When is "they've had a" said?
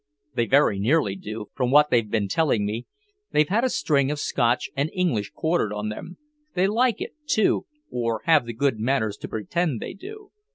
3.33-3.69